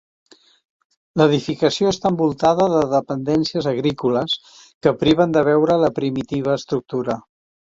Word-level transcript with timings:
L'edificació 1.21 1.91
està 1.91 2.11
envoltada 2.13 2.65
de 2.73 2.81
dependències 2.93 3.69
agrícoles 3.73 4.35
que 4.87 4.95
priven 5.05 5.37
de 5.37 5.45
veure 5.53 5.81
la 5.85 5.93
primitiva 6.01 6.61
estructura. 6.63 7.21